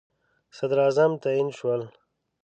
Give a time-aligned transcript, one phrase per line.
[0.57, 1.81] صدراعظم تعیین شول.